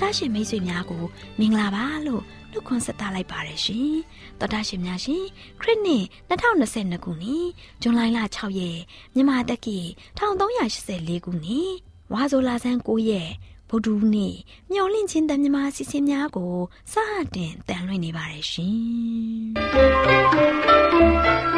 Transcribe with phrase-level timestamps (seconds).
[0.00, 1.04] ော်တာရှင်မိတ်ဆွေများကို
[1.38, 3.94] မင်္ဂလာပါလို့နှုတ်ခွန်းဆက်သလိုက်ပါတယ်ရှင်။
[4.38, 5.24] တော်တာရှင်များရှင်
[5.60, 7.46] ခရစ်နှစ်2022ခုနှစ်
[7.82, 8.00] ဇွန်လ
[8.34, 8.78] 6ရက်
[9.14, 9.78] မြန်မာတက္ကီ
[10.18, 11.70] 1384ခုနှစ်
[12.12, 13.30] ဝါဆိုလာဆန်း9ရက်
[13.68, 14.34] ဗုဒ္ဓဦးနေ့
[14.72, 16.54] မျော်လင့်ခြင်းတန်မြမာစီစဉ်များကို
[16.92, 16.94] စ
[17.34, 21.56] တင်တန်လွင့်နေပါတယ်ရှင်။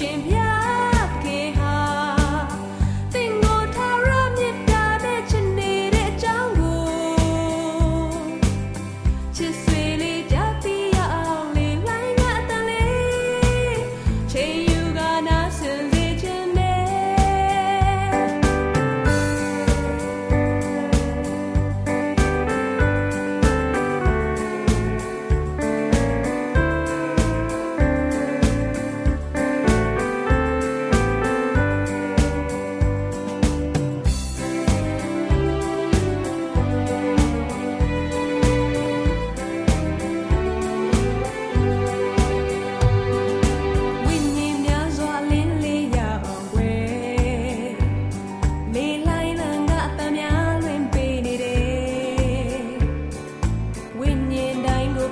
[0.00, 0.49] siebie.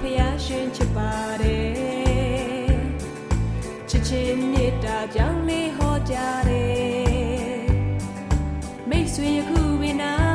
[0.03, 2.78] ဖျားရှင်ချစ်ပါတယ်
[3.88, 6.16] ချစ်ချင်းမေတ္တာကြောင့်လေးဟောကြ
[6.48, 7.66] တယ်
[8.88, 10.27] မိတ်ဆွေယခုပင်နာ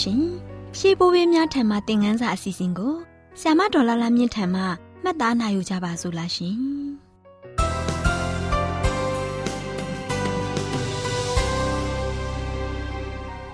[0.00, 0.48] ရှင်များရှင်
[0.78, 2.94] ရှေးဘိုးဘေးများထံမှသင်ခန်းစာအစီအစဉ်ကို
[3.40, 4.62] ဆ iam ဒေါ်လာလာမြင့်ထံမှ
[5.02, 6.56] မှတ်သားနိုင်ယူကြပါစို့လားရှင်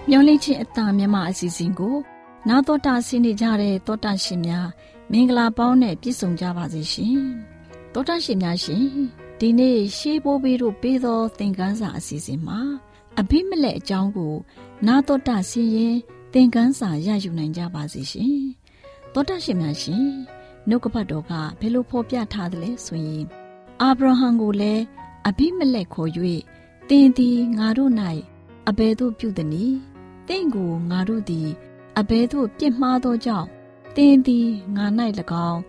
[0.08, 1.96] မျောလင့်ချင်းအတာမြမအစီအစဉ်ကို
[2.48, 4.68] နာတော်တာဆင်းနေကြတဲ့တောတာရှင်များ
[5.10, 7.18] မင်္ဂလာပေါင်းနဲ့ပြည့်စုံကြပါစေရှင်
[7.92, 8.86] တောတာရှင်များရှင်
[9.38, 12.60] ဒီနေ့ရှေးဘိုးဘေးတို့ပေးသောသင်ခန်းစာအစီအစဉ်မှာ
[13.20, 14.34] အဘိမလက်အကြောင်းကို
[14.86, 15.96] နာတော်တာဆင်းရင်
[16.36, 18.38] သင်ခန်းစာရယူနိုင်ကြပါစေရှင်
[19.12, 20.06] တောတာရှင်များရှင်
[20.68, 23.24] နှုတ်ကပတ်တော်ကဘယ်လိုဖော်ပြထားသလဲဆိုရင်
[23.82, 24.82] အာဗြဟံကိုလည်း
[25.28, 26.10] အဘိမလက်ခေါ်၍
[26.88, 27.92] သင်သည်ငါတို့၌
[28.68, 29.76] အဘယ်သို့ပြုသနည်း
[30.28, 31.48] တင့်ကိုငါတို့သည်
[31.98, 33.48] အဘယ်သို့ပြစ်မှားသောကြောင့်
[33.96, 34.86] တင်းသည်ငါ၌၎
[35.48, 35.60] င်း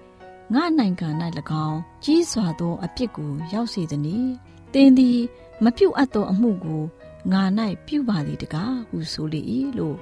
[0.54, 1.10] ငါနိုင်ငံ၌၎
[1.66, 4.28] င်းကြီးစွာသောအပြစ်ကိုရောက်စေသည်။
[4.74, 5.20] တင်းသည်
[5.64, 6.84] မပြုတ်အပ်သောအမှုကို
[7.32, 7.44] ငါ၌
[7.86, 9.42] ပြုပါသည်တကားဟုဆိုလေ၏
[9.80, 9.98] လို့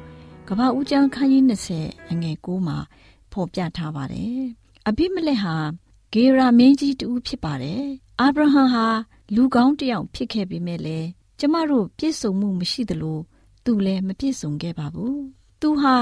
[0.50, 1.44] ကပ္ပဦးကျမ်းခန်းကြီး
[1.78, 2.78] 20အငယ်9မှာ
[3.31, 4.40] ဖော်ပြထားပါတယ်။
[4.88, 5.56] အဘိမလက်ဟာ
[6.13, 7.84] ဂေရာမင်းကြီးတူဖြစ်ပါတယ်။
[8.22, 8.88] အာဗြဟံဟာ
[9.36, 11.07] လူကောင်းတစ်ယောက်ဖြစ်ခဲ့ပေမဲ့လည်း
[11.40, 13.19] ကျမတို့ပြည့်စုံမှုမရှိသလို
[13.66, 15.18] သူလည်းမပြည့်စုံခဲ့ပါဘူး။
[15.62, 15.95] သူဟာ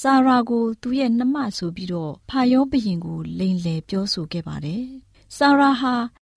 [0.00, 4.84] ဆာရာကိုသူ့ရဲ့နှမဆိုပြီးတော့ဖာယောဘရင်ကိုလိန်လည်ပြောဆိုခဲ့ပါတယ်။
[5.36, 5.94] ဆာရာဟာ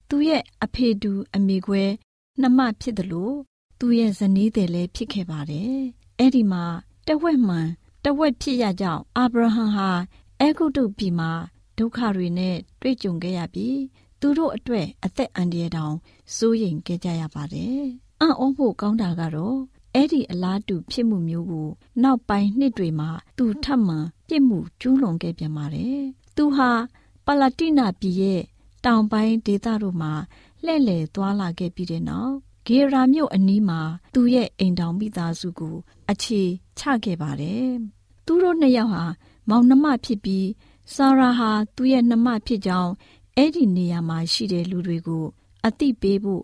[0.10, 1.84] သူ့ရဲ့အဖေတူအမေခွဲ
[2.42, 3.36] နှမဖြစ်တယ်လို့
[3.80, 5.76] သူ့ရဲ့ဇနီးတယ်လည်းဖြစ်ခဲ့ပါတယ်။
[6.20, 6.66] အဲ့ဒီမှာ
[7.08, 7.68] တဝက်မှန်
[8.06, 9.90] တဝက်ဖြစ်ရကြောင်းအာဗြဟံဟာ
[10.40, 11.32] အဲဂုတ်တုပြည်မှာ
[11.78, 13.80] ဒုက္ခတွေနဲ့တွေ့ကြုံခဲ့ရပြီး
[14.20, 15.96] သူတို့အတွက်အသက်အန္တရာယ်တောင်
[16.36, 17.82] စိုးရိမ်ခဲ့ကြရပါတယ်။
[18.22, 19.58] အံ့ဩဖို့ကောင်းတာကတော့
[19.94, 21.70] အဲ့ဒီအလားတူဖြစ်မှုမျိုးကို
[22.04, 23.98] နောက်ပိုင်းနှစ်တွေမှာသူထပ်မံ
[24.28, 26.00] ပြစ်မှုကျူးလွန်ခဲ့ပြန်ပါတယ်။
[26.36, 26.72] သူဟာ
[27.26, 28.42] ပလတိနာပြည်ရဲ့
[28.86, 30.14] တောင်ပိုင်းဒေသတို့မှာ
[30.66, 32.34] လှည့်လည်သွားလာခဲ့ပြီးတဲ့နောက်
[32.68, 33.80] ဂေရာမြို့အနီးမှာ
[34.14, 35.76] သူ့ရဲ့အိမ်တောင်မိသားစုကို
[36.12, 36.42] အခြေ
[36.80, 37.70] ချခဲ့ပါတယ်။
[38.26, 39.04] သူတို့နှစ်ယောက်ဟာ
[39.50, 40.48] မောင်နှမဖြစ်ပြီး
[40.94, 42.92] ဆာရာဟာ သူ့ရဲ့နှမဖြစ်ကြောင်း
[43.38, 45.26] အဲ့ဒီနေရာမှာရှိတဲ့လူတွေကို
[45.66, 46.44] အသိပေးဖို့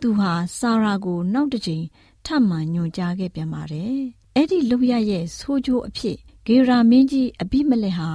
[0.00, 1.84] သူဟာ ဆာရာကို နောက်တစ်ချိန်
[2.24, 3.96] ထပ်မံညွှန်ကြားခဲ့ပြန်ပါတယ်။
[4.36, 6.16] အဲ့ဒီလူရရဲ့ ဆိုးကျိုးအဖြစ်
[6.46, 8.10] ဂေရာမင်းကြီး အဘိမလက်ဟာ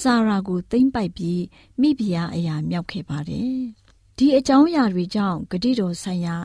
[0.00, 1.42] ဆာရာကို သိမ့်ပိုက်ပြီး
[1.80, 3.54] မိဖုရားအရာမြောက်ခဲ့ပါတယ်။
[4.18, 6.36] ဒီအကြောင်းအရာတွေကြောင့် ဂတိတော်ဆိုင်ရာ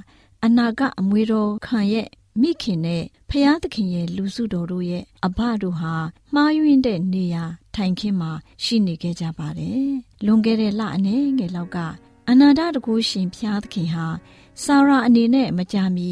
[0.46, 2.08] အနာကအမွေတော်ခံရဲ့
[2.42, 5.94] မိခင်နဲ့ဖျားသခင်ရဲ့လူစုတော်တို့ရဲ့အဘတို့ဟာ
[6.34, 7.44] မှားယွင်းတဲ့နေရာ
[7.76, 8.32] ထိုင်ခင်းမှာ
[8.64, 9.88] ရှိနေခဲ့ကြပါတယ်။
[10.26, 11.78] လွန်ခဲ့တဲ့လအနည်းငယ်လောက်က
[12.30, 14.06] အနန္တတကူရှင်ဖျားသခင်ဟာ
[14.64, 16.10] ဆာရာအနေနဲ့မကြမီ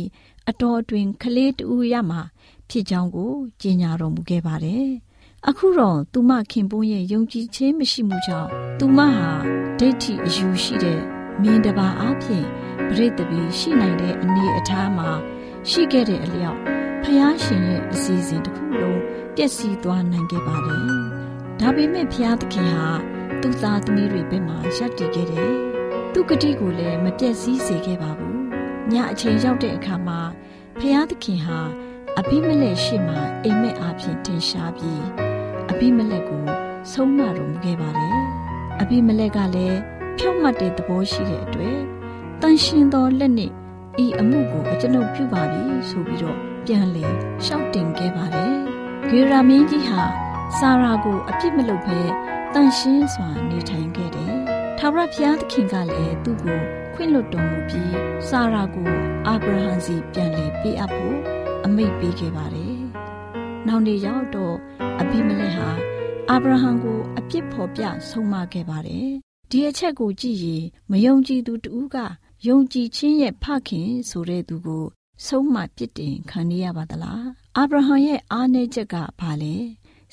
[0.50, 2.22] အတော်အတွင်ကလေးတူရမှာ
[2.70, 4.88] ဖြစ်ကြောင်းကိုကြေညာတော်မူခဲ့ပါတယ်။
[5.48, 8.50] အခုတော့သူမခင်ပွန်းရဲ့ယုံကြည်ခြင်းမရှိမှုကြောင့်
[8.80, 9.32] သူမဟာ
[9.80, 11.00] ဒိဋ္ဌိအယူရှိတဲ့
[11.42, 12.46] မင်းတပါအဖြစ်
[12.90, 15.10] ပြိတ္တပီရှိနိုင်တဲ့အနေအထားမှာ
[15.70, 16.60] ရှိခဲ့တဲ့အလျောက်
[17.04, 19.00] ဖယားရှင်ရဲ့အစီအစဉ်တစ်ခုလုံး
[19.36, 20.88] ပျက်စီးသွားနိုင်ခဲ့ပါတယ်။
[21.60, 22.90] ဒါပေမဲ့ဖယားသခင်ဟာ
[23.42, 25.54] သူ့သားသမီးတွေဘက်မှာရပ်တည်ခဲ့တယ်။
[26.14, 28.42] သူ့ဂတိကိုလည်းမပျက်စီးစေခဲ့ပါဘူး
[28.94, 30.20] ညအချိန်ရောက်တဲ့အခါမှာ
[30.80, 31.60] ဖျားသခင်ဟာ
[32.20, 35.04] အဘိမလက်ရှိမှအိမ်မက်အားဖြင့်တင်ရှားပြီး
[35.72, 36.46] အဘိမလက်ကို
[36.92, 38.18] ဆုံးမတော်မူခဲ့ပါတယ်။
[38.82, 39.80] အဘိမလက်ကလည်း
[40.18, 41.97] ဖြောင့်မတ်တဲ့သဘောရှိတဲ့အတွက်
[42.42, 43.52] တန်ရှင်သောလက်နဲ့
[44.04, 47.06] ဤအမှုကိုအကျွန်ုပ်ပြုပါပြီဆိုပြီးတော့ပြန်လေ
[47.46, 48.54] ရှောက်တင်ခဲ့ပါတယ်။
[49.10, 50.02] ဂေရာမင်းကြီးဟာ
[50.58, 52.00] ဆာရာကိုအပြစ်မလုပ်ဘဲ
[52.54, 54.34] တန်ရှင်းစွာနေထိုင်ခဲ့တယ်။
[54.78, 56.60] ထာဝရဘုရားသခင်ကလည်းသူ့ကို
[56.94, 57.94] ခွင့်လွတ်တော်မူပြီး
[58.28, 58.90] ဆာရာကို
[59.28, 61.18] အာဗြဟံစီပြန်လည်ပေးအပ်ဖို့
[61.66, 62.78] အမိန့်ပေးခဲ့ပါတယ်။
[63.68, 64.56] နောက်နေ့ရောက်တော့
[65.00, 65.70] အဘိမလက်ဟာ
[66.30, 69.10] အာဗြဟံကိုအပြစ်ဖော်ပြဆုံးမခဲ့ပါတယ်။
[69.52, 71.98] ဒီအချက်ကိုကြည့်ရင်မယုံကြည်သူတူက
[72.46, 74.86] ယုံကြည်ခြင်းရဲ့ဖခင်ဆိုတဲ့သူကို
[75.26, 77.24] ဆုံးမပြစ်တင်ခံရပါသလား။
[77.58, 79.56] အာဗြဟံရဲ့အားနည်းချက်ကဘာလဲ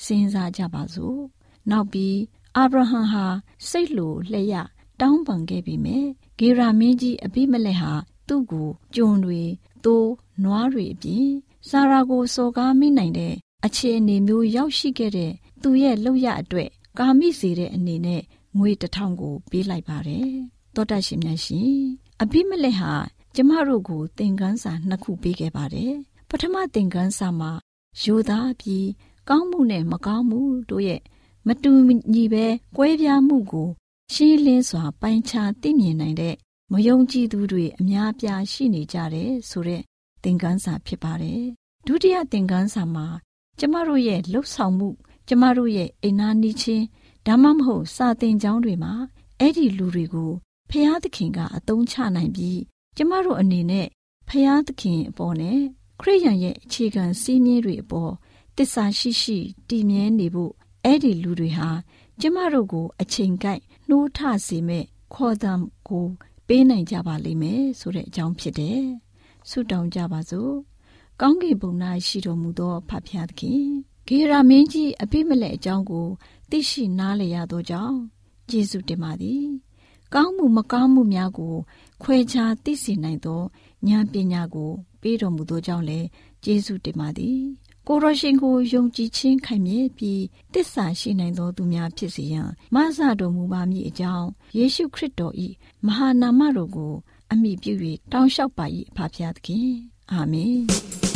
[0.05, 1.19] စဉ်းစားကြပါစို့။
[1.71, 2.17] နောက်ပြီး
[2.57, 3.25] အာဗြဟံဟာ
[3.69, 4.67] စိတ်လိုလျက်
[5.01, 6.07] တောင်းပန်ခဲ့ပြီမယ်
[6.39, 7.93] ဂေရာမင်းကြီးအဘိမလက်ဟာ
[8.27, 9.41] သူ့ကိုကြုံတွေ
[9.83, 10.11] သိုး
[10.43, 11.27] နွားတွေအပြင်
[11.69, 13.33] ဆာရာကိုစော်ကားမိနိုင်တဲ့
[13.65, 18.21] အခြေအနေမျိုးရောက်ရှိခဲ့တဲ့သူရဲ့လောက်ရအတွက်ကာမိစေတဲ့အနေနဲ့
[18.57, 20.29] ငွေတစ်ထောင်ကိုပေးလိုက်ပါတယ်
[20.75, 21.79] တောတရှင်များရှင်
[22.23, 22.93] အဘိမလက်ဟာ
[23.35, 25.93] ကျမတို့ကိုသင်ခန်းစာနှစ်ခုပေးခဲ့ပါတယ်
[26.29, 27.51] ပထမသင်ခန်းစာမှာ
[28.01, 28.87] ယူသားပြီး
[29.29, 31.01] ကောင်းမှုနဲ့မကောင်းမှုတို့ရဲ့
[31.47, 31.71] မတူ
[32.13, 32.45] ညီပဲ
[32.77, 33.69] ကွဲပြားမှုကို
[34.13, 36.35] ရှင်းလင်းစွာပိုင်းခြားသိမြင်နိုင်တဲ့
[36.71, 39.81] မယုံကြည်သူတွေအများပြားရှိနေကြတယ်ဆိုတဲ့
[40.23, 41.41] သင်ခန်းစာဖြစ်ပါတယ်။
[41.87, 43.07] ဒုတိယသင်ခန်းစာမှာ
[43.59, 44.89] ကျမတို့ရဲ့လှုပ်ဆောင်မှု
[45.27, 46.85] ကျမတို့ရဲ့အိမ်နာနီးချင်း
[47.27, 48.93] ဒါမှမဟုတ်စာသင်ကျောင်းတွေမှာ
[49.39, 50.31] အဲ့ဒီလူတွေကို
[50.69, 52.59] ဖျားသခင်ကအသုံးချနိုင်ပြီး
[52.97, 53.87] ကျမတို့အနေနဲ့
[54.29, 55.59] ဖျားသခင်အပေါ်နဲ့
[56.01, 58.11] ခရိယန်ရဲ့အခြေခံစည်းမျဉ်းတွေအပေါ်
[58.57, 60.51] တစ္ဆာရှိရှိတည်မြဲနေဖို့
[60.83, 61.69] အဲ့ဒီလူတွေဟာ
[62.21, 65.53] ကျမတို့ကို အချိန်ကိုက်နှိုးထစေမဲ့ခေါ်သံ
[65.87, 66.05] ကို
[66.47, 68.83] ပေးနိုင်ကြပါလိမ့်မယ်ဆိုတဲ့အကြောင်းဖြစ်တယ်။
[69.49, 70.53] ဆုတောင်းကြပါစို့။
[71.21, 71.71] ကောင်းကင်ဘုံ၌
[72.07, 73.63] ရှိတော်မူသောဖဖျားသခင်
[74.07, 76.07] ဂေရာမင်းကြီးအပြစ်မလဲအကြောင်းကို
[76.49, 77.97] သိရှိနားလည်ရသောကြောင့်
[78.51, 79.45] ယေရှုတင်ပါသည်။
[80.15, 81.55] ကောင်းမှုမကောင်းမှုများကို
[82.03, 83.41] ခွဲခြားသိစေနိုင်သော
[83.87, 86.07] ဉာဏ်ပညာကို ပေးတော်မူသောကြောင့်လည်း
[86.45, 87.39] ယေရှုတင်ပါသည်။
[87.87, 95.33] ကိုရရှင်ကိုယုံကြည်ခြင်းခိုင်မြဲပြီးတစ္ဆာရှိနိုင်သောသူများဖြစ်စေရန်မဆတော်မူပါမည်အကြောင်းယေရှုခရစ်တော်၏
[95.85, 96.93] မဟာနာမတော်ကို
[97.31, 97.73] အမိပြု၍
[98.11, 99.69] တောင်းလျှောက်ပါ၏အဖဖျားသခင်
[100.11, 101.14] အာမင်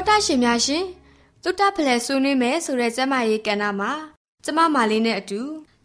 [0.00, 0.84] တော်တာရှင်များရှင်
[1.42, 3.92] တုတ္တဖလဲဆွေးနွေးမယ်ဆိုတဲ့ကျမရေးကဏ္ဍမှာ
[4.44, 5.40] ကျမမာလေးနဲ့အတူ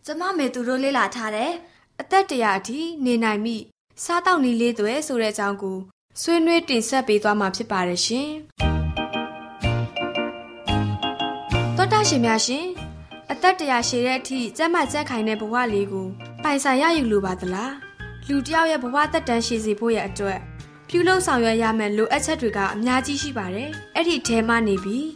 [0.06, 1.52] ကျမမေသူတို့လေ့လာထားတဲ့
[2.02, 3.56] အသက်တရာအထိနေနိုင်မိ
[4.04, 5.78] စားတောက်နီလေးတွေဆိုတဲ့အကြောင်းကို
[6.22, 8.30] ဆွေးနွေးတင်ဆက်ပေးသွားမှာဖြစ်ပါတယ်ရှင်
[11.78, 12.66] တော်တာရှင်များရှင်
[13.32, 16.08] အသက်တရာရှည်တဲ့အထိကျမကြက်ခိုင်တဲ့ဘဝလေးကို
[16.44, 17.74] ပိုင်ဆိုင်ရယူလိုပါသလား
[18.28, 20.40] လူတစ်ယောက်ရဲ့ဘဝသက်တမ်းရှည်စေဖို့ရဲ့အတွက်
[20.90, 25.08] ပြုလုပ်ဆောင်ရွက်ရမယ့်လိုအပ်ချက်တွေကအများကြီးရှိပါတယ်။အဲ့ဒီထဲမှနေပြီး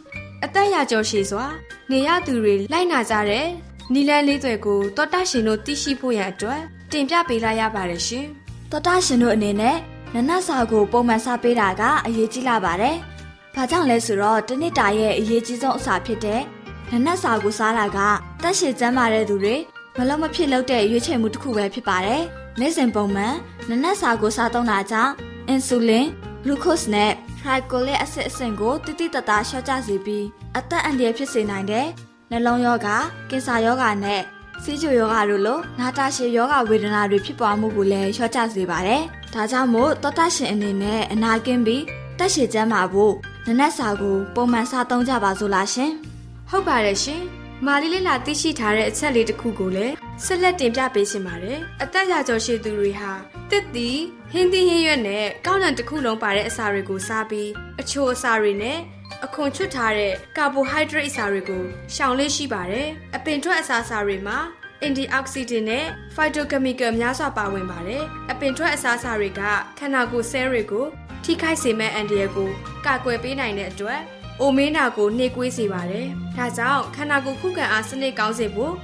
[0.44, 1.46] အသက်ရကျော်ရှည်စွာ
[1.90, 3.46] နေရသူတွေလိုက်နာကြတဲ့
[3.92, 6.60] နီလန်းလေးတွေကိုတောတာရှင်တို့သိရှိဖို့ရန်အတွက်
[6.92, 8.26] တင်ပြပေးလိုက်ရပါတယ်ရှင်
[8.70, 9.76] တော်တာရှင်တို့အနေနဲ့
[10.14, 12.96] နနတ်စာကိုပုံမှန်စားပေးတာကအရေးကြီးလာပါတယ်။
[13.54, 16.42] ဘာကြောင့်လဲဆိုတော့တနစ်တာရဲ့အရေးကြီးဆုံးအစာဖြစ်တဲ့
[16.90, 17.98] နနတ်စာကိုစားတာက
[18.42, 19.56] တက်ရှည်ကျန်းမာတဲ့သူတွေ
[19.96, 22.22] မလုံးမဖြစ်လို့တဲ့ရွေးချယ်မှုတစ်ခုပဲဖြစ်ပါတယ်။
[22.60, 23.34] နေ့စဉ်ပုံမှန်
[23.68, 25.12] နနတ်စာကိုစားသုံးတာကြောင့်
[25.50, 30.26] အင်ဆူလင်ဂလူကို့စ်နဲ့ထရိုက်ကိုလက်အဆစ်အဆင့်ကိုတိတိတသားလျှော့ချစေပြီး
[30.58, 31.86] အသက်အန္တရာယ်ဖြစ်စေနိုင်တဲ့
[32.30, 32.96] နှလုံးရောဂါ
[33.30, 34.20] ကင်ဆာရောဂါနဲ့
[34.62, 39.02] ဆီးချိုယောဂါတို့လိုနာတာရှည်ယောဂဝေဒနာတွေဖြစ်ပွားမှုကိုလည်းလျှော့ချစေပါတယ်။
[39.34, 41.84] ဒါကြောင့်မို့တောတာရှင်အနေနဲ့အနာကင်းပြီး
[42.18, 43.14] တက်ရှည်ကျန်းမာဖို့
[43.46, 45.90] နနက်စာကိုပုံမှန်စားသုံးကြပါစို့လားရှင်။
[46.50, 47.22] ဟုတ်ပါတယ်ရှင်။
[47.66, 53.12] မာလေးလေးလာသိရှိထားတဲ့အချက်လေးတစ်ခုကိုလည်း ဆက်လက်တင်ပြပေးရှင်ပါတယ်။အသက်ရကျော်ရှည်သူတွေဟာ
[53.50, 54.00] တစ်သီး
[54.32, 57.50] ဟင်းသီးဟင်းရွက်နဲ့ကောက်နံတစ်ခုလုံးပါတဲ့အစာတွေကိုစားပြီး
[57.80, 58.78] အချိုအစာတွေနဲ့
[59.24, 64.38] အခွန်ချွတ်ထားတဲ့ကာဘိုဟိုက်ဒရိတ်အစာတွေကိုရှောင်လေးရှိပါတယ်။အပင်ထွက်အစာအစာတွေမှာ
[64.80, 65.84] အန်တီအောက်ဆီဒင့်နဲ့
[66.14, 69.40] ဖိုက်တိုကက်မီကယ်များစွာပါဝင်ပါတယ်။အပင်ထွက်အစားအစာတွေက
[69.78, 70.86] ခန္ဓာကိုယ်ဆဲတွေကို
[71.24, 72.50] ထိခိုက်စေမဲ့အန်တီရယ်ကို
[72.86, 74.00] ကာကွယ်ပေးနိုင်တဲ့အတွက်
[74.40, 78.74] အိုမင်းနာကိုနှိကွေးစေပါတယ်။ဒါကြောင့်ခန္ဓာကိုယ်ခုခံအားစနစ်ကောင်းစေဖို့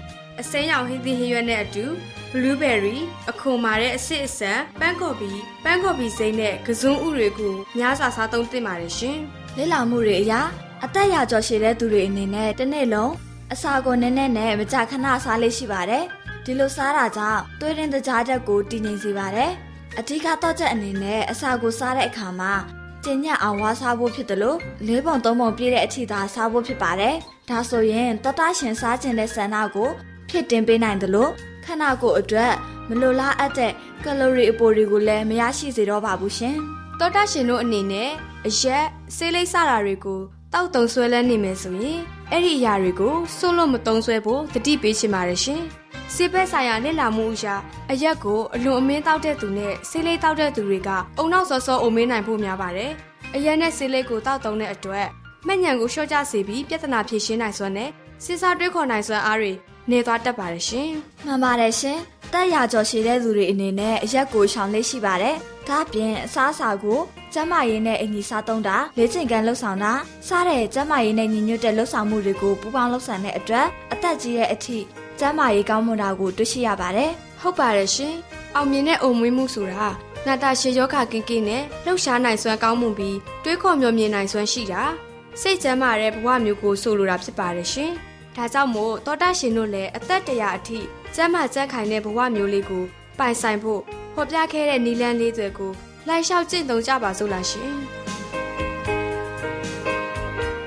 [0.40, 1.84] အစင်းရောင်ဟင်းသီးဟင်းရွက်နဲ့အတူ
[2.32, 2.98] blueberry
[3.30, 5.30] အခွန်မာတဲ့အစစ်အဆန်ပန်းကော်ပီ
[5.64, 9.18] ပန်းကော်ပီစိမ့်နဲ့ကစွန်းဥတွေကိုများစွာစားသုံးသင့်ပါတယ်ရှင်။
[9.56, 10.34] လေ့လာမှုတွေအရ
[10.84, 13.12] အသက်ရကျော်ရှည်တဲ့သူတွေအနေနဲ့တစ်နေ့လုံး
[13.52, 16.04] အစာကိုနည်းနည်းနဲ့မကြခဏစားလေးရှိပါတယ်။
[16.44, 19.50] ဒီလိုစားတာကြောင့်သွေးရင်းတကြားချက်ကိုတည်ငြိမ်စေပါတယ်။
[19.98, 22.52] အဓိကတော့ချက်အနေနဲ့အစာကိုစားတဲ့အခါမှာ
[23.04, 27.14] ကျဉ်ညက်အောင်ဝါစားဖို့ဖြစ်တယ်လို့လေးပုံသုံးပုံပြည့်တဲ့အထိသာစားဖို့ဖြစ်ပါတယ်။
[27.50, 29.90] ဒါဆိုရင်တတရှင်စားခြင်းတဲ့ဆန္ဒကို
[30.36, 31.30] ဖြစ်တင်ပေးနိုင်တယ်လို့
[31.64, 32.52] ခန္ဓာကိုယ်အတွက်
[32.88, 33.72] မလိုလားအပ်တဲ့
[34.04, 36.56] ကယ်လိုရီအပိုတွေကိုလည်းမရရှိစေတော့ပါဘူးရှင်။
[36.98, 38.10] တောတာရှင်တို့အနေနဲ့
[38.46, 38.84] အရက်
[39.16, 40.20] ဆေးလိပ်စတာတွေကို
[40.52, 42.00] တောက်တုံဆွဲလဲနေမယ်ဆိုရင်
[42.30, 45.60] အဲ့ဒီအရာတွေကိုစွန့်လို့မတုံဆွဲဖို့တတိပေးချင်ပါတယ်ရှင်။
[46.14, 47.54] ဆေးဘက်ဆိုင်ရာလေ့လာမှုအရာ
[47.90, 52.90] အရက်ကိုအလွန်အမင်းတောက်တဲ့သူနဲ့ဆေးလိပ်တောက်တဲ့သူတွေကအုံနောက်စောစောအုံမင်းနိုင်ဖို့များပါတယ်။
[53.34, 55.06] အရက်နဲ့ဆေးလိပ်ကိုတောက်တုံတဲ့အတွက်
[55.46, 57.90] မှတ်ဉဏ်ကိုလျှော့ချစေပြီးပြဿနာဖြေရှင်းနိုင်စွမ်းနဲ့
[58.24, 59.52] စစ်စားတွေးခေါ်နိုင်စွမ်းအားတွေ
[59.90, 60.90] နေသွားတတ်ပါတယ်ရှင်။
[61.26, 61.98] မှန်ပါတယ်ရှင်။
[62.32, 65.36] တက်ရကျော်ရှိတဲ့သူတွေအနေနဲ့အရက်ကိုရှောင်လေးရှိပါတယ်။
[65.68, 67.00] ဒါ့အပြင်အစားအစာကို
[67.32, 69.92] ကျန်းမာရေးနဲ့အညီစားသုံးတာလေ့ကျင့်ခန်းလှုပ်ဆောင်တာ
[70.28, 74.78] စားတဲ့ကျန်းမာရေးနဲ့ညီညွတ်တဲ့လှုပ်ဆောင်မှုတွေကိုပူးပေါင်းလှုပ်ဆောင်တဲ့အတွက်အသက်ကြီးတဲ့အထိ
[75.18, 78.14] ကျန်းမာရေးကောင်းမွန်တာကိုတွေ့ရှိရပါတယ်ဟုတ်ပါတယ်ရှင်။
[78.54, 79.86] အောင်မြင်တဲ့အုံမွေးမှုဆိုတာ
[80.26, 84.82] နာတာရှည်ယောဂကင်းကင်းနဲ့လှုပ်ရှားနိုင်စွမ်းကောင်းမှုပြီးတွေးခေါ်မျှော်မြင်နိုင်စွမ်းရှိတာ
[85.40, 87.92] စိတ်ကျန်းမာတဲ့ဘဝမျိုးကိုဆိုလိုတာဖြစ်ပါတယ်ရှင်။
[88.36, 90.78] ဒါကြောင့်မို့တောတာရှင်တို့လည်းအသက်တရာအထိ
[91.14, 92.84] ကျန်းမာကြံ့ခိုင်တဲ့ဘဝမျိုးလေးကို
[93.18, 93.80] ပိုင်ဆိုင်ဖို့
[94.14, 95.72] ဟောပြခဲ့တဲ့နီလန်းလေးတွေကို
[96.08, 97.74] လိုက်လျှောက်ကျင့်သုံးကြပါစို့လားရှင်။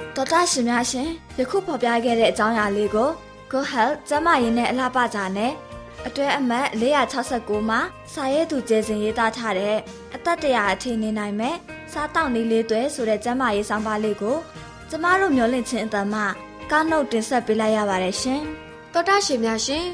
[0.16, 1.10] ။ဒေါက်တာရှင်များရှင်
[1.40, 3.10] ယခုဖော်ပြခဲ့တဲ့အကြောင်းအရာလေးကို
[3.52, 5.52] Go Health ကျန်းမာရေးနဲ့အလှပကြနဲ့
[6.08, 7.80] အတွဲအမှတ်469မှာ
[8.14, 9.78] စာရေးသူကျေစင်ရေးသားထားတဲ့
[10.16, 11.56] အသက်တရာအထိနေနိုင်မဲ့
[11.92, 14.38] စားတောက်နည်းလေးတွေဆိုတဲ့ကျန်းမာရေးဆောင်ပါလေးကို
[14.90, 16.16] ကျမတို့မျှဝင့်ခြင်းအတမ
[16.72, 18.42] ကားနှုတ်တင်ဆက်ပေးလိုက်ရပါတယ်ရှင်
[18.94, 19.86] တော်တာရှင်များရှင်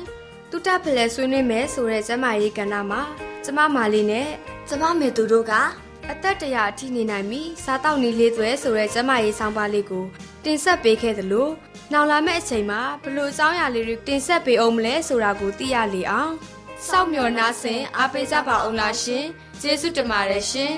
[0.50, 3.02] တူတာဖလဲဆွေးနွေးမယ်ဆိုတဲ့ကျမရေးကဏ္ဍမှာ
[3.44, 4.28] ကျမမာလေးနဲ့
[4.68, 5.54] ကျမမေသူတို့က
[6.12, 10.06] အသက်တရာအထိနေနိုင်ပြီစားတောက်နေလေးသွဲဆိုတဲ့ကျမရေးဆောင်ပါလေးကို
[10.44, 11.50] တင်ဆက်ပေးခဲ့သလို
[11.92, 16.32] နောက်လာမယ့်အချိန်မှာဘလို့အကြောင်းအရာလေးတွေတင်ဆက်ပေးအောင်မလဲဆိုတာကိုသိရလေအောင်
[16.88, 19.26] စောင့်မျှော်နှားဆင်အားပေးကြပါအောင်လားရှင်
[19.62, 20.74] ကျေးဇူးတင်ပါတယ်ရှင်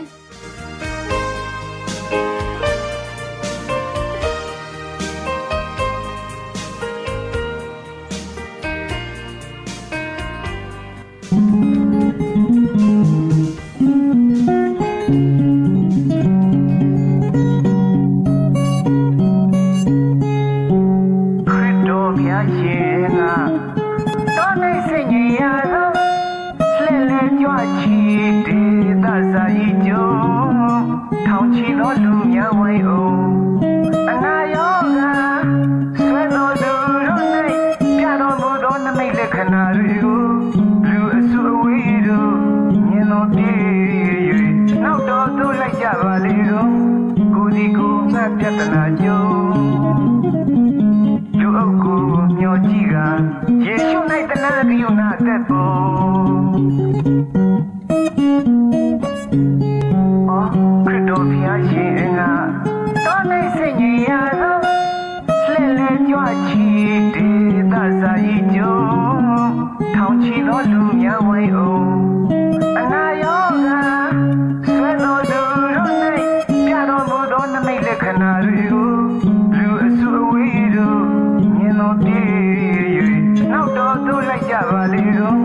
[84.72, 85.40] ပါလေတော့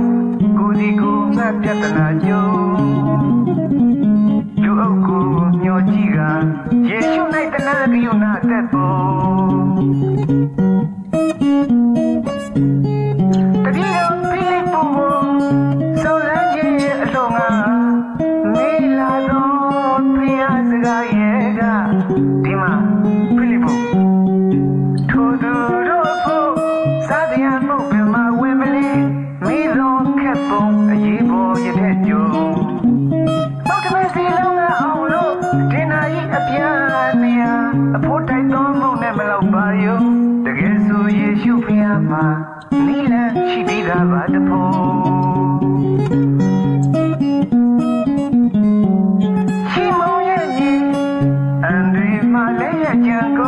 [0.58, 2.46] ကိုယ်ဒီကိုယ်ငှက်ပြဿနာကြုံ
[4.62, 5.26] လူအုပ်ကို
[5.62, 6.18] မျောကြည့်က
[6.88, 7.22] ယေရှု၌
[7.52, 9.31] တနာကရုဏာတက်ပေါ်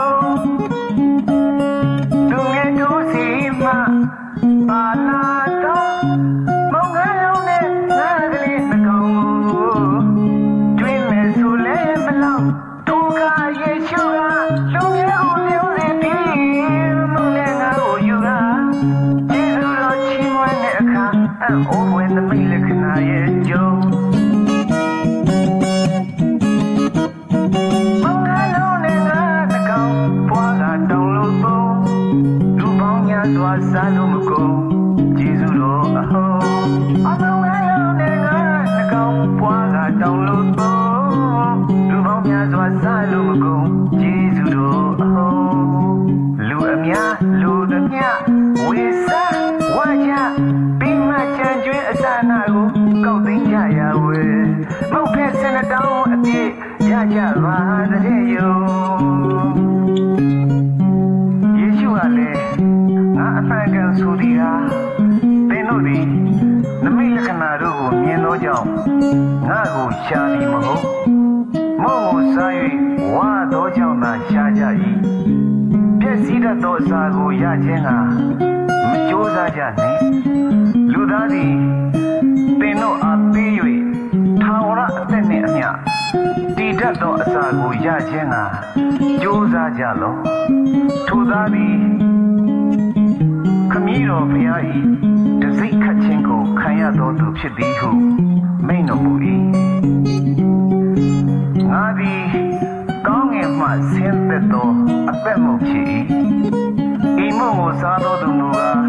[0.05, 0.64] ကြံ
[57.13, 57.59] ကြပါ
[57.93, 58.55] တဲ့ယုံ
[61.59, 62.41] ယေရှုကလည်း
[63.17, 64.53] ငါအဖန်ကန်ဆိုသည်ဟာ
[65.49, 66.05] သင်တို့သည်
[66.85, 68.67] နမိတ်လက္ခဏာတို့ကိုမြင်သောကြောင့်
[69.49, 70.85] ငါကိုရှာသည်မဟုတ်
[71.83, 72.53] မုံကိုစား၍
[73.15, 74.63] ဝါသောကြောင့်သာရှာကြ၏
[75.99, 77.89] ပြည့်စည်တတ်သောအစာကိုရခြင်းက
[78.91, 79.99] မကြိုးစားကြနှင့်
[80.93, 81.53] လူသားသည်
[82.61, 83.04] သင်တို့
[86.85, 88.37] တည်တတ်သောအစာကိုရခြင်းက
[89.23, 90.21] ကြိုးစားကြလော့
[91.09, 91.77] ထိုသားသည်
[93.73, 94.63] ခမည်းတော်ဘုရား၏
[95.43, 97.91] တစိတ်ခတ်ခြင်းကိုခံရသောသူဖြစ်သည်ဟု
[98.67, 99.13] မိန့်တော်မူ၏
[101.71, 102.23] ငါသည်
[103.07, 104.69] ကောင်းငင်မှဆင်းသက်သော
[105.11, 105.87] အသက်မှုဖြစ်၏
[107.25, 108.84] ဤမှုကိုစားသောသူမူကား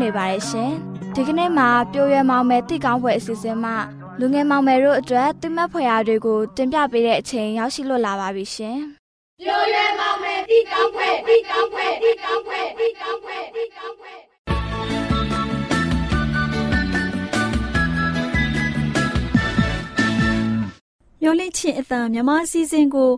[0.00, 0.72] န်လွတ်နေပါရဲ့ရှင်
[1.14, 3.76] ဒီကနေ့မှာပြိုရွယ်မောင်မယ်တိကောင်းပွဲအစီအစဉ်မှာ
[4.18, 8.78] လူငယ်မောင်မယ်တို့အတွက်တိမတ်ဖွယ်ရာတွေကိုတင်ပြပေးတဲ့အချိန်ရောက်ရှိလို့လာပါပြီရှင်
[9.40, 14.14] ပြိုရွယ်မောင်မယ်တီကောင်းခွဲတီကောင်းခွဲတီကောင်းခွဲတီကောင်းခွဲတီကောင်းခွဲ
[21.22, 23.10] မျောလင့်ချင်းအတန်မြမအစည်းအစဉ်ကို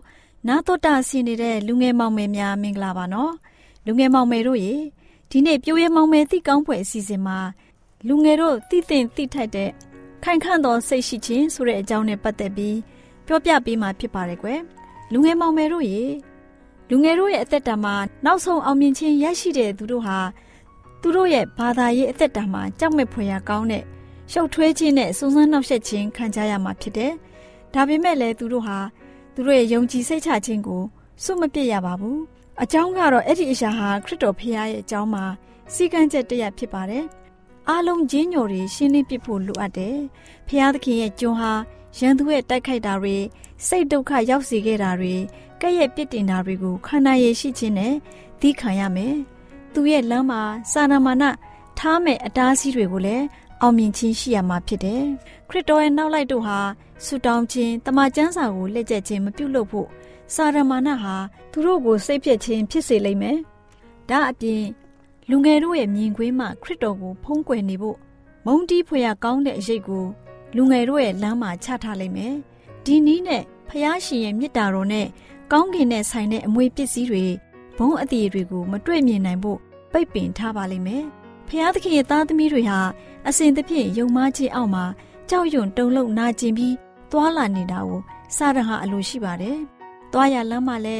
[0.47, 3.33] နာတော်တာဆင်းနေတဲ့လူငယ်မောင်မယ်များမင်္ဂလာပါနော်
[3.85, 4.75] လူငယ်မောင်မယ်တို့ရေ
[5.35, 7.37] ဒီနေ့ပြိုးရဲမောင်မယ်တိကောင်းဖွယ်အစီအစဉ်မှာ
[8.07, 9.69] လူငယ်တို့တိသင်တိထိုက်တဲ့
[10.23, 12.77] ခိုင်ခန့်သောစိတ်ရှိခြင်းဆိုတဲ့အကြောင်းနဲ့ပတ်သက်ပြီး
[13.25, 14.59] ပြောပြပေးမှာဖြစ်ပါတယ်ကွယ်
[15.11, 16.01] လူငယ်မောင်မယ်တို့ရေ
[16.89, 20.17] လူငယ်တို့ရဲ့အသက်တာမှာနောက်ဆုံးအောင်မြင်ခြင်းရရှိတဲ့သူတို့ဟာ
[21.01, 23.83] သူတို့ရဲ့ဘာသာရေးအသက်တာမှာကြောက်မဲ့ဖွယ်ရာကောင်းတဲ့
[24.31, 27.11] ရှုပ်ထွေးခြင်းနဲ့စုံစမ်းနှောက်ယှက်ခြင်းခံကြရမှာဖြစ်တယ်။
[27.73, 28.77] ဒါပေမဲ့လည်းသူတို့ဟာ
[29.33, 30.83] သူတို့ရဲ့ယုံကြည်စိတ်ချခြင်းကို
[31.23, 32.19] စွန့်မပစ်ရပါဘူး။
[32.61, 35.25] အကြောင်းကတော့အဲ့ဒီအရာဟာခရစ်တော်ဖခင်ရဲ့အကြောင်းမှာ
[35.73, 37.05] စီကံချက်တရဖြစ်ပါတယ်။
[37.69, 39.97] အားလုံးချင်းညိုတွေရှင်းလင်းပြဖို့လိုအပ်တယ်။
[40.47, 41.51] ဖခင်သခင်ရဲ့ကြွန်ဟာ
[41.97, 43.17] ရန်သူရဲ့တိုက်ခိုက်တာတွေ
[43.67, 45.13] စိတ်ဒုက္ခရောက်စေခဲ့တာတွေ
[45.61, 47.93] ကဲ့ရဲ့ပြစ်တင်တာတွေကိုခန္ဓာရည်ရှိခြင်းနဲ့
[48.41, 49.15] သီးခံရမယ်။
[49.73, 51.23] သူရဲ့လမ်းမှာစာနာမာန
[51.79, 53.25] ထားမဲ့အတားအဆီးတွေကိုလည်း
[53.61, 55.03] အောင်မြင်ခြင်းရှိရမှာဖြစ်တယ်။
[55.49, 56.59] ခရစ်တော်ရဲ့နောက်လိုက်တို့ဟာ
[57.05, 59.89] ဆူတောင်းခြင်းတမန်ကျမ်းစာကိုလက်ကျက်ခြင်းမပြုလုပ်ဖို့
[60.33, 61.15] စာရမာနဟာ
[61.51, 63.37] သူတို့ကိုစိတ်ပြည့်ခြင်းဖြစ်စေလိမ့်မယ်။
[64.09, 64.63] ဒါအပြင်
[65.29, 67.97] လူငယ်တို့ရဲ့မြင်ကွင်းမှာခရစ်တော်ကိုဖုံးကွယ်နေဖို့
[68.45, 70.05] မုန်းတီးဖွယ်ရကောင်းတဲ့အရေးကို
[70.55, 72.33] လူငယ်တို့ရဲ့လမ်းမှာချထားလိမ့်မယ်။
[72.85, 75.07] ဒီနည်းနဲ့ဖျားရှင်ရဲ့မေတ္တာတော်နဲ့
[75.51, 77.25] ကောင်းကင်နဲ့ဆိုင်တဲ့အမွေပစ္စည်းတွေ
[77.77, 79.59] ဘုံအတည်တွေကိုမတွေ့မြင်နိုင်ဖို့
[79.91, 81.03] ပိတ်ပင်ထားပါလိမ့်မယ်။
[81.47, 82.79] ဖျားသခင်ရဲ့သားသမီးတွေဟာ
[83.27, 84.85] အစဉ်သဖြင့်ယုံမားခြင်းအောက်မှာ
[85.29, 86.75] ကြောက်ရွံ့တုန်လှုပ်နာကျင်ပြီး
[87.11, 88.01] သွာလာနေတာကို
[88.35, 89.57] စာရဟာအလိုရှိပါတယ်။
[90.13, 90.97] သွားရလမ်းမှာလဲ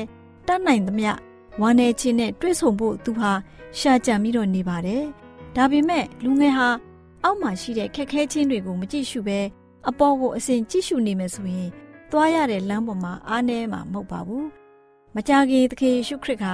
[0.48, 1.12] တတ်နိုင်သမျှ
[1.62, 3.32] ဝမ်းနေခြင်းနဲ့တွေ့ဆုံဖို့သူဟာ
[3.78, 5.04] ရှာကြံပြီးတော့နေပါတယ်။
[5.56, 6.68] ဒါပေမဲ့လူငယ်ဟာ
[7.24, 9.40] အောက်မှာရှိတဲ့ခက်ခဲခြင်းတွေကိုမကြည့်ရှုဘဲ
[9.90, 11.70] အပေါ်ကိုအစဉ်ကြည့်ရှုနေမယ်ဆိုရင်
[12.12, 14.46] သွားရတဲ့လမ်းပေါ်မှာအားနည်းမှာမဟုတ်ပါဘူး။
[15.16, 16.46] မကြခင်သခင်ယေရှုခရစ်က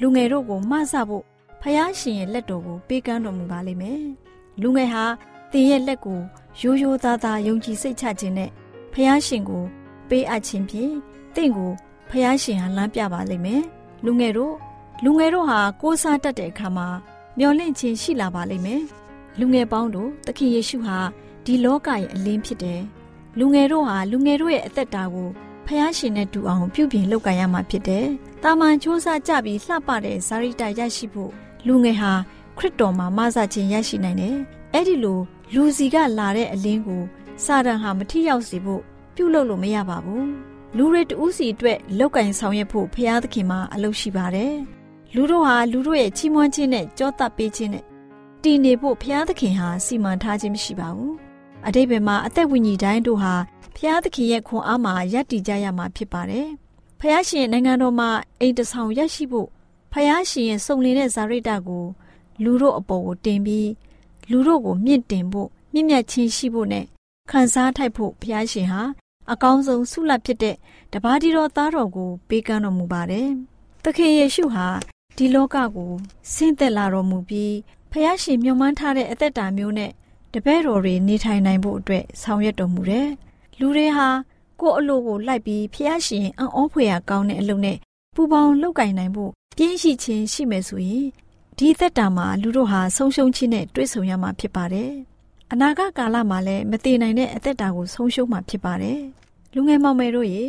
[0.00, 1.24] လူငယ်တို့ကိုမဆဖို့
[1.60, 4.02] ဖယားရှင်ရဲ့လက်တော်ကိုပေးကမ်းတော်မူပါလိမ့်မယ်။
[4.62, 5.04] လူငယ်ဟာ
[5.52, 6.20] သင်ရဲ့လက်ကို
[6.60, 8.50] ရိုးရိုးသားသားယုံကြည်စိတ်ချခြင်းနဲ့
[8.92, 9.62] ဖယားရှင်ကို
[10.08, 10.94] ပေးအပ်ခြင်းဖြင့်
[11.34, 11.72] တင့်ကို
[12.10, 13.62] ဖယားရှင်ဟာလမ်းပြပါလိမ့်မယ်။
[14.04, 14.54] လူငယ်တို့
[15.04, 16.88] လူငယ်တို့ဟာကိုးစားတတ်တဲ့အခါမှာ
[17.38, 18.82] မျော်လင့်ခြင်းရှိလာပါလိမ့်မယ်။
[19.38, 20.98] လူငယ်ပေါင်းတို့သခင်ယေရှုဟာ
[21.44, 22.80] ဒီလောကရဲ့အလင်းဖြစ်တယ်။
[23.38, 25.28] လူငယ်တို့ဟာလူငယ်တို့ရဲ့အသက်တာကို
[25.66, 28.06] ဖယားရှင်နဲ့တူအောင်ပြုပြင်လုပ်ကိုင်ရမှာဖြစ်တယ်။
[28.42, 31.32] တာမန်စ조사ကြပြီးလှပတဲ့ဇာရိတရရှိဖို့
[31.66, 32.12] လူငယ်ဟာ
[32.58, 34.36] ခရစ်တော်မှာမဆခြင်းရရှိနိုင်တယ်။
[34.74, 35.20] အဲ့ဒီလို
[35.54, 37.02] လူစီကလာတဲ့အလင်းကို
[37.44, 38.82] စာတန်ဟာမထိရောက်စေဖို့
[39.14, 40.26] ပြုလုပ်လို့မရပါဘူး။
[40.76, 44.54] လူတွေတူးစီအတွက်လောက်ကင်ဆောင်ရွက်ဖို့ဖျားသခင်မှာအလုပ်ရှိပါတယ်။
[45.14, 47.84] လူတို့ဟာလူတို့ရဲ့ချီးမွမ်းခြင်းနဲ့ကြောတပ်ပေးခြင်းနဲ့
[48.42, 51.14] တည်နေဖို့ဖျားသခင်ဟာစီမံထားခြင်းမရှိပါဘူး။
[51.66, 53.34] အတိတ်ဘယ်မှာအသက်ဝိညာဉ်တိုင်းတို့ဟာ
[53.76, 56.48] ဖျားသခင်ရဲ့ခွန်အားမှာယက်တည်ကြရမှာဖြစ်ပါတယ်။
[57.00, 58.08] ဖျားရှင်နိုင်ငံတော်မှာ
[58.40, 59.48] အိမ်တဆောင်ရရှိဖို့
[59.92, 61.84] ဖျားရှင်ရဲ့စုံလင်တဲ့ဇာရိတကို
[62.42, 63.70] လူတို့အပေါ်ကိုတင်ပြီး
[64.30, 66.84] လူတို့ကိုမြင့်တင်ဖို့မြင့်မြတ်ခြင်းရှိဖို့နဲ့
[67.30, 68.82] ခံစားထိုက်ဖို့ဘုရားရှင်ဟာ
[69.32, 70.56] အကောင်းဆုံးဆုလတ်ဖြစ်တဲ့
[70.92, 73.28] တပါးတီတော်သားတော်ကိုပေးကမ်းတော်မူပါတယ်။
[73.84, 74.66] သခင်ယေရှုဟာ
[75.16, 75.92] ဒီလောကကို
[76.32, 77.54] ဆင်းသက်လာတော်မူပြီး
[77.90, 79.90] ဘုရားရှင်မြှော်မှန်းထားတဲ့အသက်တာမျိုးနဲ့
[80.32, 83.08] တပည့်တော်တွေနေထိုင်နိုင်ဖို့အတွက်ဆောင်ရွက်တော်မူတယ်။
[83.58, 84.08] လူတွေဟာ
[84.60, 87.76] ကိုယ့်အလိုကိုလိုက်ပြီးဘုရားရှင်အံ့ဩဖွယ်ရာကောင်းတဲ့အလုပ်နဲ့
[88.14, 91.06] ပူပေါင်းလုပ်ကင်နိုင်ဖို့ပြင်းရှိခြင်းရှိမယ်ဆိုရင်
[91.58, 94.92] ဒီသက်တာမှာလူတို့ဟာဆုံးရှုံးခြင်းနဲ့တွေ့ဆုံရမှာဖြစ်ပါတယ်။
[95.52, 99.00] အနာဂတ်ကာလမှာလည်းမတည်နိုင်တဲ့အသက်တာကိုဆုံးရှုံးမှာဖြစ်ပါတယ်။
[99.54, 100.44] လူငယ်မောင်မယ်တို့ရေ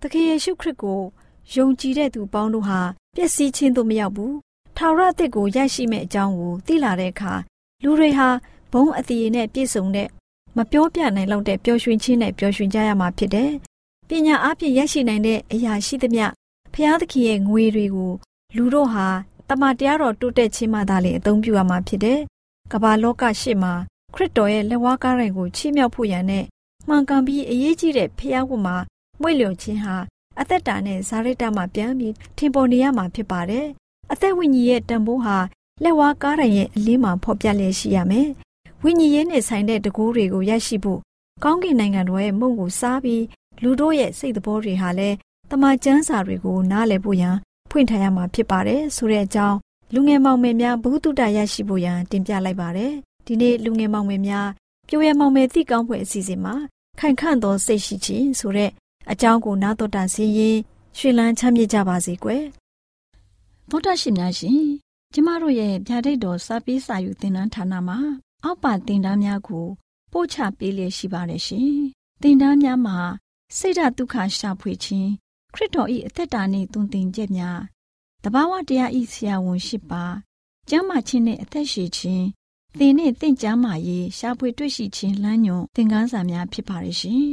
[0.00, 1.00] သခင်ယေရှုခရစ်ကို
[1.54, 2.80] ယုံကြည်တဲ့သူပေါင်းတို့ဟာ
[3.16, 4.32] ပျက်စီးခြင်းတို့မရောက်ဘူး။
[4.76, 7.32] ထာဝရအသက်ကိုရရှိမဲ့အကြောင်းကိုသိလာတဲ့အခါ
[7.82, 8.28] လူတွေဟာ
[8.72, 10.08] ဘုံအတည်နဲ့ပြည့်စုံတဲ့
[10.56, 13.50] မပြောပြနိုင်လောက်တဲ့ပျော်ရွှင်ခြင်းနဲ့ပျော်ရွှင်ကြရမှာဖြစ်တယ်။
[14.08, 16.26] ပညာအပြင်ရရှိနိုင်တဲ့အရာရှိသမျှ
[16.74, 18.12] ဖျားသခင်ရဲ့ငွေတွေကို
[18.56, 19.06] လူတို့ဟာ
[19.48, 22.20] တမန်တရားတော်တိုးတက်ခြင်းမှသာလေအသုံးပြုရမှာဖြစ်တယ်
[22.72, 23.74] ကမ္ဘာလောကရှေ့မှာ
[24.14, 26.44] ခရစ်တော်ရဲ့လက်ဝါးကားတိုင်ကိုချီးမြှောက်ဖို့ရန်နဲ့
[26.88, 28.76] မှန်ကန်ပြီးအရေးကြီးတဲ့ဖျားဝတ်မှာ
[29.20, 29.96] မွေ့လျော်ခြင်းဟာ
[30.40, 33.66] အသက်တာနဲ့ဇာရိတမှာပြန်ပြီးထင်ပေါ်နေရမှာဖြစ်ပါတယ်။
[34.12, 35.36] အသက်ဝိညာဉ်ရဲ့တန်ဖိုးဟာ
[35.82, 38.28] လက်ဝါးကားတိုင်ရဲ့အလင်းမှာဖော်ပြလျက်ရှိရမယ်။
[38.82, 41.00] ဝိညာဉ်ရေးနဲ့ဆိုင်တဲ့တကူးတွေကိုရရှိဖို့
[41.44, 43.24] ကောင်းကင်နိုင်ငံတော်ရဲ့မုံကိုစားပြီး
[43.62, 45.16] လူတို့ရဲ့စိတ်သဘောတွေဟာလည်း
[45.50, 47.36] တမန်ကျမ်းစာတွေကိုနားလည်ဖို့ရန်
[47.70, 49.56] ဖွင့်ထားရမှာဖြစ်ပါတယ်ဆိုတဲ့အကြောင်း
[49.94, 52.92] လူငယ်မောင်မယ်များဘုသူတ္တရရှိဖို့ရန်တင်ပြလိုက်ပါတယ်
[53.28, 54.48] ဒီနေ့လူငယ်မောင်မယ်များ
[54.88, 56.54] ပြိုရမောင်မယ်သိကောင်းဖွယ်အစီအစဉ်မှာ
[56.98, 58.70] ခိုင်ခန့်သောစိတ်ရှိခြင်းဆိုတဲ့
[59.10, 60.58] အကြောင်းကိုနားတော်တာစီရင်
[60.98, 62.44] ရွှေလန်းချမ်းမြေ့ကြပါစေကွယ်
[63.70, 64.62] သောတာရှင်များရှင်
[65.12, 67.98] ကျမတို့ရဲ့ဗျာဒိတ်တော်စာပေးစာယူသင်တန်းဌာနမှာ
[68.44, 69.66] အောက်ပါသင်တန်းများကို
[70.12, 71.72] ပို့ချပေးလျက်ရှိပါတယ်ရှင်
[72.22, 72.98] သင်တန်းများမှာ
[73.58, 75.10] စိတ်ဓာတ်ဒုက္ခရှာဖွေခြင်း
[75.54, 77.60] ခရစ်တော်၏အသက်တာနှင့်တုန်တင်ကြများ
[78.24, 80.04] တဘာဝတရားဤဆရာဝန်ရှိပါ
[80.68, 82.26] ကျမ်းမာခြင်းနှင့်အသက်ရှည်ခြင်း
[82.76, 87.28] သင်နှင့်တင့်ကြမာရေးရှားဖွေတွေ့ရှိခြင်းလမ်းညွန်သင်ခန်းစာများဖြစ်ပါရဲ့ရှင်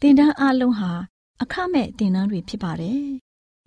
[0.00, 0.92] သင်တန်းအလုံးဟာ
[1.42, 3.04] အခမဲ့သင်တန်းတွေဖြစ်ပါတယ်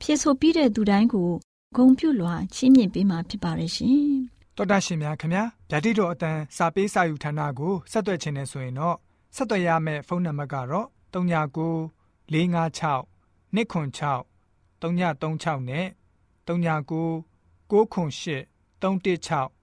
[0.01, 1.31] ဖြစ်ဆိုပြီးတဲ့သူတိုင်းကို
[1.75, 4.01] ဂုံပြုလွှာချီးမြှင့်ပေးမှာဖြစ်ပါရဲ့ရှင်
[4.57, 8.97] တော်တာရှင်များခင်ဗျာဓာတိတော်အတန်းစာပေးစာယူဌာနကိုဆက်သွယ်ခြင်းနဲ့ဆိုရင်တော့
[9.35, 11.91] ဆက်သွယ်ရမယ့်ဖုန်းနံပါတ်ကတော့39
[12.33, 13.05] 656
[13.53, 14.25] 296
[14.81, 15.85] 336နဲ့
[16.47, 17.23] 39
[17.71, 18.47] 98
[18.81, 19.62] 316